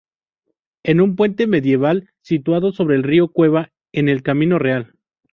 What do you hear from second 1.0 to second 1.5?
puente